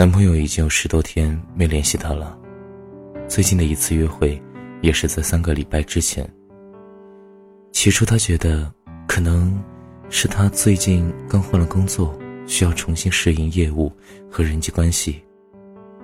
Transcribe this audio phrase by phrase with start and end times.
[0.00, 2.34] 男朋友已经有十多天没联系她了，
[3.28, 4.42] 最近的一次约会
[4.80, 6.26] 也是在三个礼拜之前。
[7.70, 8.72] 起初她觉得
[9.06, 9.62] 可能
[10.08, 13.92] 是他最近刚换了工作，需要重新适应业务
[14.30, 15.22] 和人际关系，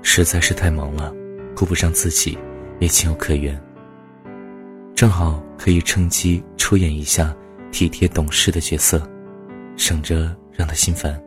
[0.03, 1.11] 实在是太忙了，
[1.55, 2.37] 顾不上自己，
[2.81, 3.59] 也情有可原。
[4.95, 7.35] 正好可以趁机出演一下
[7.73, 9.01] 体贴懂事的角色，
[9.75, 11.19] 省着让他心烦。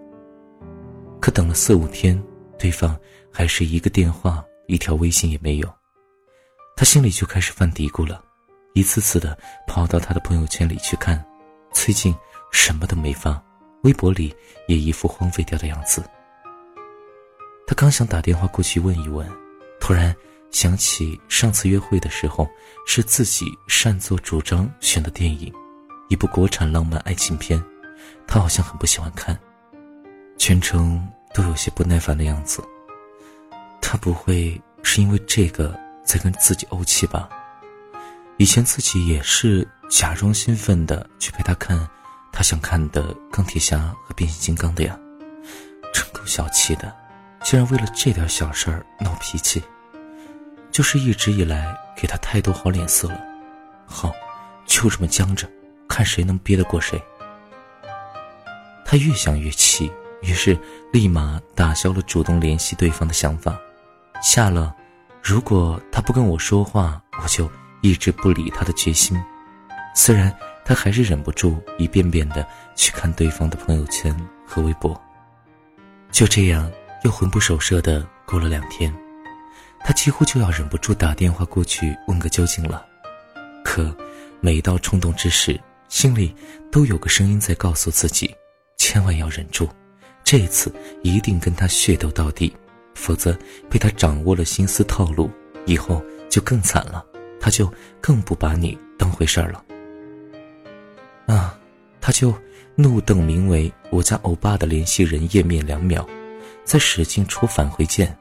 [1.19, 2.15] 可等了四五天。
[2.59, 2.95] 对方
[3.31, 5.73] 还是一个电话、一条微信也没有，
[6.75, 8.21] 他心里就开始犯嘀咕了，
[8.73, 9.35] 一次次的
[9.65, 11.25] 跑到他的朋友圈里去看，
[11.71, 12.13] 最近
[12.51, 13.41] 什么都没发，
[13.83, 14.35] 微博里
[14.67, 16.03] 也一副荒废掉的样子。
[17.65, 19.25] 他刚想打电话过去问一问，
[19.79, 20.13] 突然
[20.51, 22.47] 想起上次约会的时候
[22.85, 25.53] 是自己擅作主张选的电影，
[26.09, 27.63] 一部国产浪漫爱情片，
[28.27, 29.39] 他好像很不喜欢看，
[30.37, 31.07] 全程。
[31.33, 32.63] 都有些不耐烦的样子。
[33.81, 37.29] 他不会是因为这个在跟自己怄气吧？
[38.37, 41.89] 以前自己也是假装兴奋的去陪他看
[42.31, 44.97] 他想看的钢铁侠和变形金刚的呀，
[45.93, 46.95] 真够小气的，
[47.43, 49.61] 竟然为了这点小事儿闹脾气。
[50.71, 53.19] 就是一直以来给他太多好脸色了，
[53.87, 54.13] 好，
[54.67, 55.49] 就这么僵着，
[55.87, 57.01] 看谁能憋得过谁。
[58.85, 59.91] 他越想越气。
[60.21, 60.57] 于是，
[60.91, 63.57] 立马打消了主动联系对方的想法，
[64.21, 64.75] 下了
[65.23, 67.49] 如果他不跟我说话，我就
[67.81, 69.17] 一直不理他的决心。
[69.95, 70.33] 虽然
[70.65, 74.99] 他还是忍不住一遍遍的去看对方的朋友圈和微博。
[76.11, 76.69] 就这样，
[77.03, 78.93] 又魂不守舍的过了两天，
[79.81, 82.85] 他几乎就要忍不住打电话过去问个究竟了。
[83.63, 83.95] 可，
[84.41, 86.35] 每到冲动之时，心里
[86.71, 88.35] 都有个声音在告诉自己，
[88.77, 89.69] 千万要忍住。
[90.29, 92.55] 这次一定跟他血斗到底，
[92.93, 93.35] 否则
[93.67, 95.27] 被他掌握了心思套路，
[95.65, 97.03] 以后就更惨了。
[97.41, 97.67] 他就
[97.99, 99.65] 更不把你当回事儿了。
[101.25, 101.57] 啊，
[101.99, 102.31] 他就
[102.75, 106.07] 怒瞪名为“我家欧巴”的联系人页面两秒，
[106.63, 108.15] 再使劲戳返回键，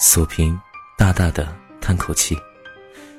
[0.00, 0.58] 锁屏，
[0.96, 2.34] 大大的叹口气，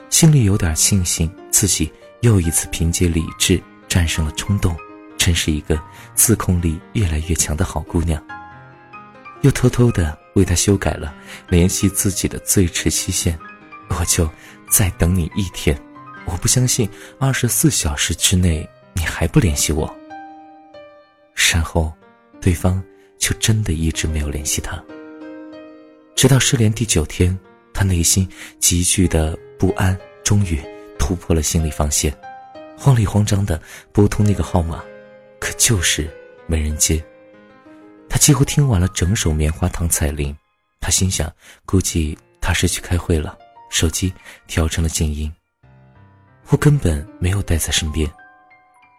[0.09, 4.75] 心里有点庆幸自己又一次凭借理智战胜了冲动。
[5.25, 5.81] 真是一个
[6.13, 8.23] 自控力越来越强的好姑娘。
[9.41, 11.15] 又偷偷的为他修改了
[11.49, 13.35] 联系自己的最迟期限，
[13.87, 14.29] 我就
[14.69, 15.75] 再等你一天。
[16.25, 16.87] 我不相信
[17.19, 19.91] 二十四小时之内你还不联系我。
[21.33, 21.91] 然后，
[22.39, 22.79] 对方
[23.17, 24.79] 就真的一直没有联系他。
[26.15, 27.35] 直到失联第九天，
[27.73, 30.61] 他内心急剧的不安终于
[30.99, 32.15] 突破了心理防线，
[32.77, 33.59] 慌里慌张的
[33.91, 34.83] 拨通那个号码。
[35.45, 36.09] 可就是
[36.47, 37.06] 没人接。
[38.09, 40.35] 他几乎听完了整首《棉花糖》彩铃，
[40.79, 41.31] 他心想，
[41.67, 43.38] 估计他是去开会了，
[43.69, 44.11] 手机
[44.47, 45.31] 调成了静音。
[46.47, 48.11] 我根本没有带在身边，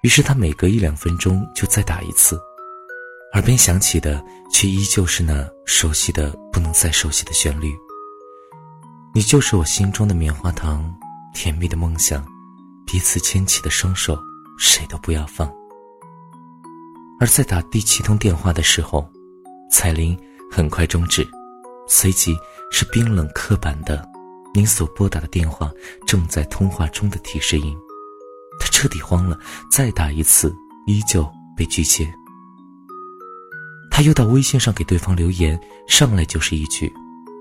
[0.05, 2.41] 于是他每隔一两分钟就再打一次，
[3.33, 7.75] 耳边响起的却依旧是那熟悉的不能再熟悉的旋律。
[9.12, 10.95] 你就是我心中的棉花糖，
[11.35, 12.25] 甜蜜的梦想，
[12.87, 14.17] 彼此牵起的双手，
[14.61, 15.53] 谁都不要放。
[17.19, 19.09] 而在打第七通电话的时候，
[19.71, 20.19] 彩铃
[20.50, 21.27] 很快终止，
[21.88, 22.37] 随即
[22.71, 24.06] 是冰冷刻板的
[24.54, 25.71] “您所拨打的电话
[26.06, 27.75] 正在通话中”的提示音。
[28.60, 29.38] 他彻底慌了，
[29.71, 30.55] 再打一次，
[30.87, 31.26] 依旧
[31.56, 32.06] 被拒接。
[33.91, 36.93] 他又到微信上给对方留言，上来就是一句：“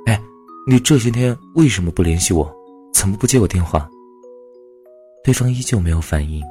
[0.08, 0.22] 哎，
[0.66, 2.50] 你这些天为什么不联系我？
[2.94, 3.90] 怎么不接我电话？”
[5.22, 6.42] 对方依旧没有反应。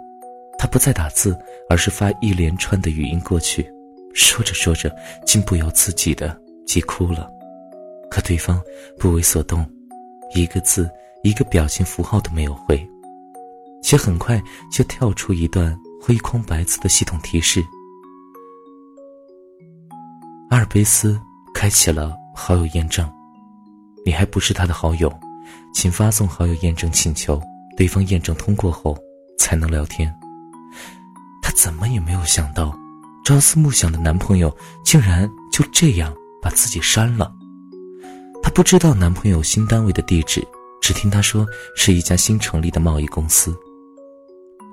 [0.65, 1.39] 他不再打字，
[1.69, 3.71] 而是发一连串的语音过去，
[4.15, 4.91] 说着说着，
[5.27, 7.31] 竟不由自己的急哭了。
[8.11, 8.59] 可对方
[8.99, 9.63] 不为所动，
[10.35, 10.91] 一个字、
[11.23, 12.83] 一个表情符号都没有回，
[13.83, 17.63] 且很快就跳出一段灰空白字的系统提示
[20.49, 21.21] ：“阿尔卑斯
[21.53, 23.07] 开启了好友验证，
[24.03, 25.13] 你还不是他的好友，
[25.75, 27.39] 请发送好友验证请求，
[27.77, 28.97] 对方验证通过后
[29.39, 30.11] 才能聊天。”
[31.55, 32.77] 怎么也没有想到，
[33.25, 34.55] 朝思暮想的男朋友
[34.85, 36.13] 竟然就这样
[36.43, 37.33] 把自己删了。
[38.43, 40.47] 她不知道男朋友新单位的地址，
[40.83, 41.47] 只听他说
[41.77, 43.57] 是一家新成立的贸易公司。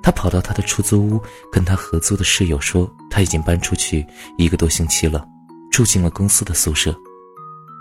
[0.04, 4.06] 她跑到他的出租屋，跟他合租的室友说，他已经搬出去
[4.38, 5.24] 一个多星期了，
[5.72, 6.94] 住进了公司的宿舍，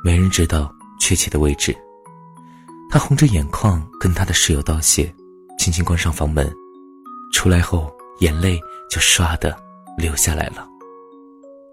[0.04, 1.74] 没人知道确切的位置。
[2.90, 5.12] 她红着眼眶跟他的室友道谢，
[5.58, 6.52] 轻轻关上房门，
[7.32, 7.90] 出来后。
[8.20, 9.56] 眼泪就唰的
[9.98, 10.66] 流下来了。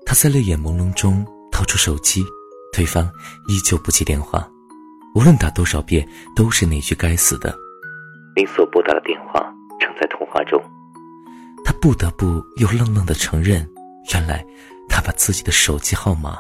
[0.06, 2.24] 他在泪眼朦胧中掏出手机，
[2.74, 3.10] 对方
[3.48, 4.50] 依旧不接电话，
[5.16, 7.56] 无论打多少遍，都是那句该死的。
[8.36, 9.42] 您所拨打的电话
[9.80, 10.62] 正在通话中。
[11.66, 13.70] 他不得不又愣愣的承认，
[14.14, 14.46] 原来
[14.88, 16.40] 他把自己的手机号码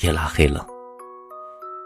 [0.00, 0.66] 也拉黑了。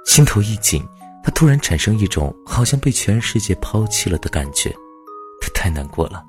[0.07, 0.85] 心头一紧，
[1.23, 4.75] 他突然产生一种好像被全世界抛弃了的感觉，
[5.41, 6.25] 他太难过了，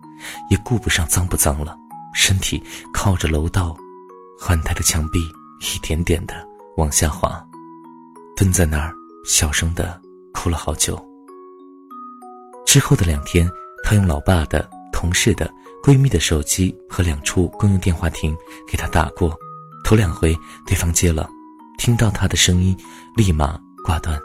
[0.49, 1.77] 也顾不上脏不脏了，
[2.13, 2.61] 身体
[2.93, 3.75] 靠着楼道，
[4.39, 5.19] 换台的墙壁
[5.59, 6.33] 一点点的
[6.77, 7.43] 往下滑，
[8.35, 8.93] 蹲在那儿
[9.25, 10.01] 小声的
[10.33, 10.99] 哭了好久。
[12.65, 13.49] 之后的两天，
[13.83, 15.51] 他用老爸的、同事的。
[15.83, 18.37] 闺蜜的手机和两处公用电话亭
[18.67, 19.35] 给他打过，
[19.83, 21.27] 头两回对方接了，
[21.79, 22.77] 听到他的声音，
[23.15, 24.15] 立马挂断。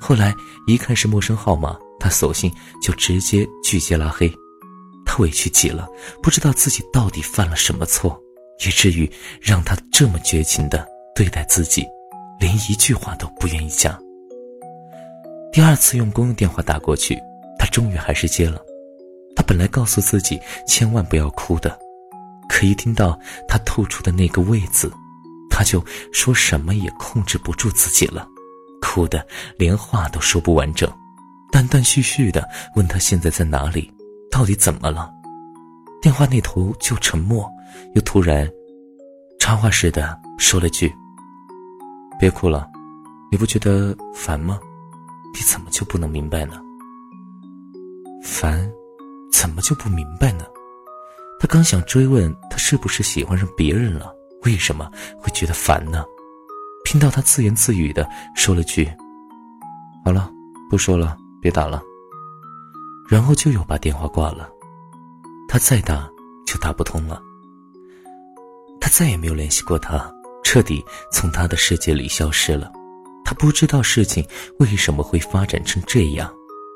[0.00, 0.32] 后来
[0.64, 2.48] 一看是陌生号码，他索性
[2.80, 4.32] 就直接拒接拉黑。
[5.20, 5.88] 委屈极了，
[6.22, 8.18] 不知道自己到底犯了什么错，
[8.64, 9.10] 以至于
[9.40, 11.86] 让他这么绝情的对待自己，
[12.38, 13.98] 连一句话都不愿意讲。
[15.52, 17.18] 第二次用公用电话打过去，
[17.58, 18.60] 他终于还是接了。
[19.36, 21.78] 他本来告诉自己千万不要哭的，
[22.48, 23.18] 可一听到
[23.48, 24.92] 他吐出的那个“位”字，
[25.50, 28.26] 他就说什么也控制不住自己了，
[28.80, 29.26] 哭的
[29.56, 30.90] 连话都说不完整，
[31.50, 33.90] 断断续续的问他现在在哪里，
[34.32, 35.12] 到底怎么了？
[36.00, 37.48] 电话那头就沉默，
[37.94, 38.50] 又突然
[39.38, 40.92] 插话似的说了句
[42.18, 42.68] ：“别哭了，
[43.30, 44.58] 你不觉得烦吗？
[45.34, 46.60] 你怎么就不能明白呢？
[48.24, 48.68] 烦。”
[49.32, 50.44] 怎么就不明白呢？
[51.40, 54.14] 他刚想追问他是不是喜欢上别人了，
[54.44, 54.88] 为什么
[55.18, 56.04] 会觉得烦呢？
[56.84, 58.88] 听到他自言自语的说了句
[60.04, 60.30] ：“好了，
[60.70, 61.82] 不说了，别打了。”
[63.12, 64.48] 然后就又把电话挂了。
[65.46, 66.08] 他再打
[66.46, 67.20] 就打不通了。
[68.80, 70.10] 他再也没有联系过他，
[70.42, 70.82] 彻底
[71.12, 72.72] 从他的世界里消失了。
[73.22, 74.26] 他不知道事情
[74.60, 76.32] 为什么会发展成这样，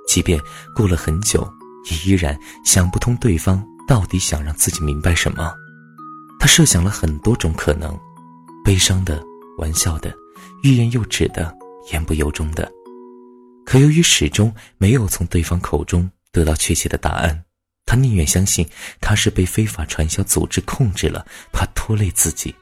[0.06, 0.38] 即便
[0.75, 1.50] 过了很久。
[1.91, 5.55] 也依然想不通对方到底想让自己明白什么，
[6.38, 7.99] 他设想了很多种可能，
[8.62, 9.23] 悲伤的、
[9.56, 10.12] 玩笑的、
[10.65, 11.56] 欲言又止的、
[11.93, 12.71] 言不由衷的，
[13.65, 17.44] 可由于始终没有从对方口中得到确切的答案，
[17.87, 18.69] 他宁愿相信
[19.00, 22.55] 他是被非法传销组织控制了，怕拖累自己，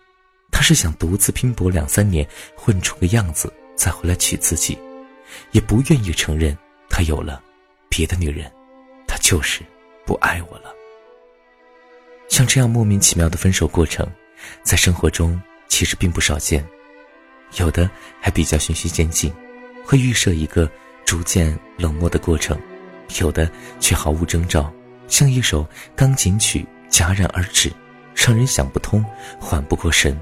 [0.52, 2.24] 他是想独自拼搏两三年，
[2.54, 4.78] 混出个样子再回来娶自己，
[5.50, 6.56] 也不愿意承认
[6.88, 7.42] 他有了
[7.88, 8.48] 别的女人。
[9.08, 9.60] 他就是
[10.06, 10.72] 不爱我了。
[12.28, 14.08] 像这样莫名其妙的分手过程，
[14.62, 16.64] 在生活中其实并不少见，
[17.58, 17.90] 有的
[18.20, 19.34] 还比较循序渐进，
[19.84, 20.70] 会预设一个
[21.04, 22.56] 逐渐冷漠的过程；
[23.20, 24.72] 有的却毫无征兆，
[25.08, 27.70] 像一首钢琴曲戛然而止，
[28.14, 29.04] 让人想不通，
[29.40, 30.18] 缓不过神。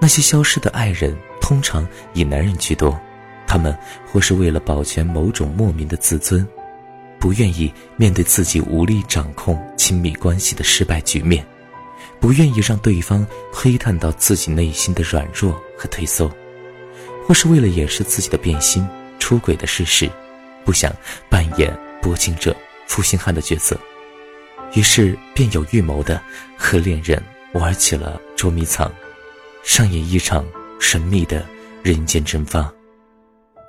[0.00, 2.98] 那些消失的爱人，通常以男人居多，
[3.46, 3.76] 他们
[4.06, 6.46] 或是为了保全某种莫名的自尊。
[7.20, 11.44] 不愿意面对自己无力掌控亲密关系的失败局面，
[12.20, 16.30] 不愿意让对方窥探到自己内心的软弱和退缩，
[17.26, 18.86] 或是为了掩饰自己的变心、
[19.18, 20.08] 出轨的事实，
[20.68, 20.94] 不想
[21.30, 22.54] 扮演薄情者、
[22.86, 23.74] 负心汉的角色，
[24.74, 26.20] 于是便有预谋的
[26.58, 27.18] 和恋人
[27.54, 28.92] 玩起了捉迷藏，
[29.64, 30.46] 上演一场
[30.78, 31.42] 神秘的
[31.82, 32.70] 人间蒸发。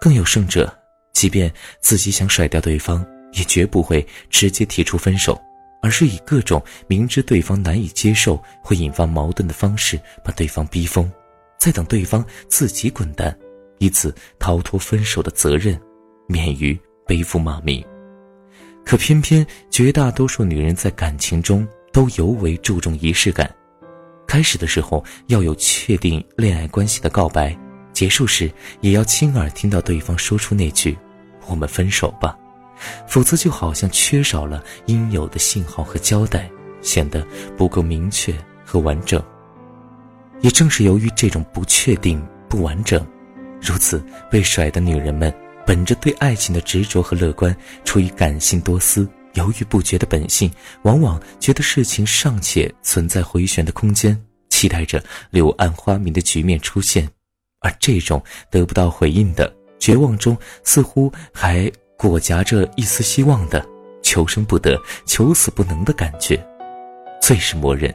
[0.02, 0.78] 更有甚者，
[1.14, 3.06] 即便自己想甩掉对方。
[3.32, 5.40] 也绝不会直接提出分手，
[5.82, 11.10] 而是以各种明知对方难以接受、会引发矛盾的方式把对方逼疯，
[11.60, 13.34] 再等对方自己滚蛋，
[13.78, 15.80] 以此逃脱分手的责任，
[16.28, 16.78] 免于
[17.10, 17.84] 背负骂名。
[18.86, 23.50] 可偏偏绝大多数女人在感情中都尤为注重仪式感，
[24.28, 27.58] 开始的时候要有确定恋爱关系的告白，
[27.94, 28.52] 结束时
[28.82, 30.96] 也要亲耳听到对方说出那句
[31.50, 32.38] “我们分手吧”。
[33.08, 36.50] 否则，就好像缺少了应有的信号和交代，
[36.82, 37.26] 显得
[37.58, 39.22] 不够明确和完整。
[40.42, 43.06] 也正是由于这种不确定、不完整，
[43.62, 44.02] 如此
[44.32, 45.34] 被甩的女人们，
[45.70, 55.00] 本着对爱情的执着和乐观，出于感性多思、犹豫不决的本性，往往觉得事情尚且存在回旋的空间，期待着
[55.30, 57.08] 柳暗花明的局面出现。
[57.60, 61.72] 而这种得不到回应的绝望中，似乎还。
[61.96, 63.64] 裹夹着一丝希望的
[64.02, 66.42] 求生不得、求死不能的感觉，
[67.22, 67.94] 最是磨人。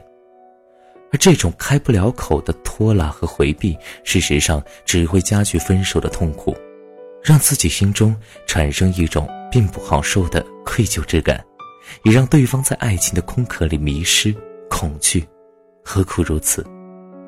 [1.11, 6.55] 而这种开不了口的拖拉和回避，事实上只会加剧分手的痛苦，
[7.25, 8.15] 让自己心中
[8.45, 11.43] 产生一种并不好受的愧疚之感，
[12.03, 14.31] 也让对方在爱情的空壳里迷失、
[14.69, 15.25] 恐惧。
[15.83, 16.63] 何苦如此？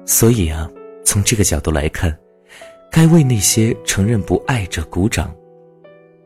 [0.06, 0.70] 所以啊，
[1.04, 2.16] 从这个角度来看，
[2.92, 5.36] 该为那些承认不爱者鼓掌，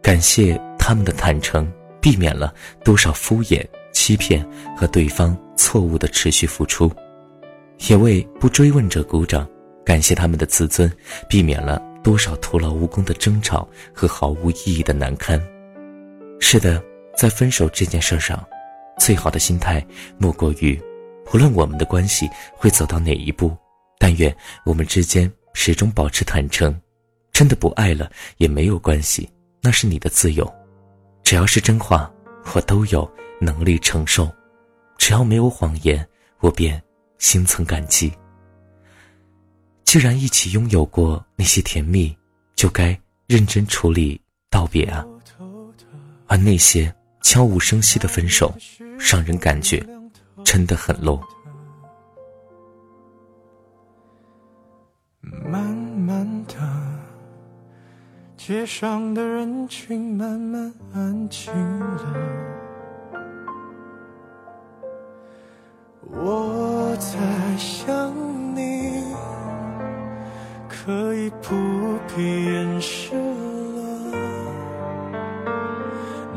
[0.02, 6.90] 感谢他们的坦诚，避免了多少敷衍、欺骗和对方错误的持续付出；
[7.90, 9.48] 也为不追问者鼓掌，
[9.86, 10.92] 感谢他们的自尊，
[11.30, 15.42] 避免了多少徒劳无功的争吵和毫无意义的难堪。
[16.40, 16.84] 是的，
[17.16, 18.44] 在分手这件事上，
[19.00, 19.86] 最好的心态
[20.18, 20.82] 莫过于，
[21.34, 23.56] 无论我们的关系会走到哪一步，
[24.00, 26.76] 但愿我们之间始终保持坦诚。
[27.32, 29.30] 真的不爱了也没有关系，
[29.62, 30.52] 那是你的自由。
[31.24, 32.12] 只要是真话，
[32.54, 34.26] 我都有能力承受；
[34.98, 36.06] 只要没有谎言，
[36.40, 36.82] 我便
[37.20, 38.12] 心存感激。
[39.92, 42.16] 既然一起拥有过那些甜蜜，
[42.56, 45.06] 就该认真处理道别啊。
[46.28, 48.56] 而那些悄无声息的分手，
[48.98, 49.86] 让人感觉
[50.46, 51.20] 真的很 low。
[55.20, 56.56] 慢慢的，
[58.38, 62.16] 街上的人群慢慢安静了，
[66.12, 68.01] 我在想
[71.22, 71.56] 你不
[72.08, 74.18] 必掩饰了。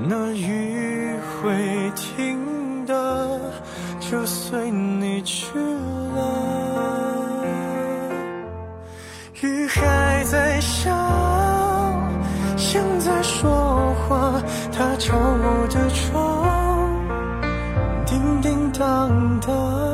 [0.06, 3.40] 那雨会停的，
[3.98, 6.20] 就随你去了。
[9.40, 10.90] 雨还在下，
[12.58, 14.34] 像在说话。
[14.70, 16.46] 它敲我的窗，
[18.04, 19.93] 叮叮当当。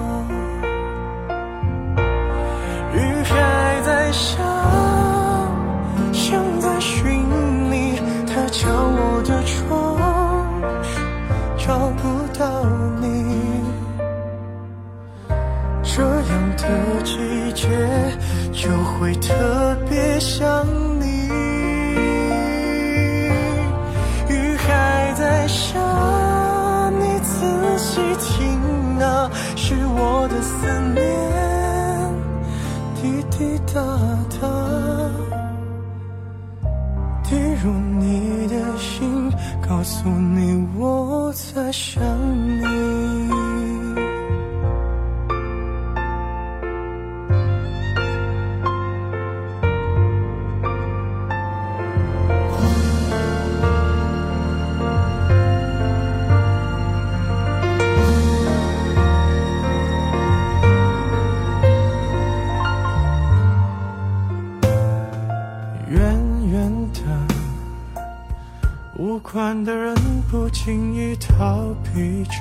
[4.11, 4.43] 还在下，
[6.11, 7.23] 像在寻
[7.71, 9.97] 你，它敲我的窗。
[11.57, 12.03] 找不
[12.37, 12.65] 到
[12.99, 13.07] 你，
[15.81, 17.69] 这样的季节
[18.51, 20.45] 就会特别想
[20.99, 21.29] 你。
[24.27, 25.79] 雨还在下，
[26.99, 28.59] 你仔细听
[28.99, 31.01] 啊，是我的思念，
[33.73, 33.81] 哒
[34.41, 34.47] 哒，
[37.23, 39.31] 滴入你的心。
[39.61, 40.90] 告诉你，我
[69.63, 69.95] 的人
[70.29, 72.31] 不经意逃避着，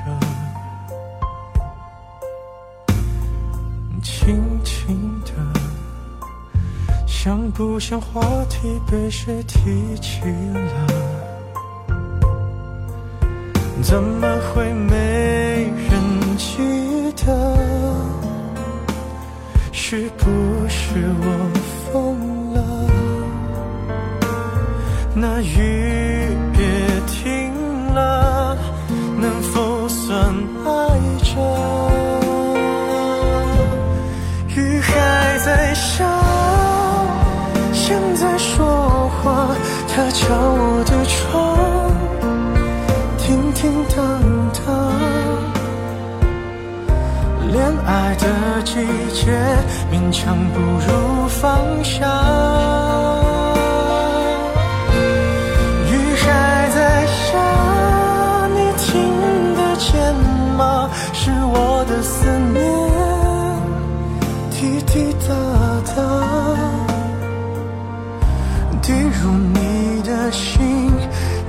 [4.03, 5.33] 轻轻的，
[7.07, 10.21] 像不像话题被谁提起
[10.55, 10.87] 了？
[13.83, 14.73] 怎么会
[48.63, 48.75] 季
[49.13, 49.31] 节，
[49.91, 52.07] 勉强不如放下。
[55.87, 57.29] 雨还在下，
[58.55, 58.89] 你听
[59.55, 60.15] 得见
[60.57, 60.61] 吗？
[61.13, 62.61] 是我的思念，
[64.51, 64.93] 滴滴
[65.27, 65.29] 答
[65.95, 65.99] 答，
[68.83, 69.61] 滴入你。
[70.03, 70.91] 的心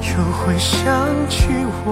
[0.01, 0.85] 就会想
[1.29, 1.47] 起
[1.85, 1.89] 我，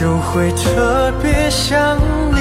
[0.00, 1.98] 就会特别想
[2.32, 2.40] 你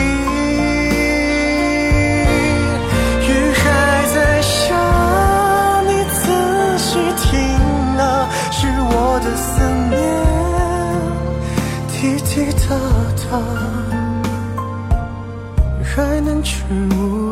[3.28, 6.22] 雨还在下你仔
[6.78, 7.28] 细听
[7.98, 10.00] 啊是我的思念
[11.90, 12.32] 滴滴
[12.66, 12.68] 答
[13.30, 13.30] 答
[15.84, 17.29] 还能去哪